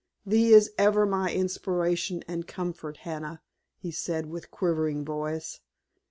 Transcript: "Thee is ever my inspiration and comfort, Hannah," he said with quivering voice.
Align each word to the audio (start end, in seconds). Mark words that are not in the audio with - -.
"Thee 0.25 0.51
is 0.51 0.71
ever 0.79 1.05
my 1.05 1.31
inspiration 1.31 2.23
and 2.27 2.47
comfort, 2.47 2.97
Hannah," 3.05 3.43
he 3.77 3.91
said 3.91 4.25
with 4.25 4.49
quivering 4.49 5.05
voice. 5.05 5.59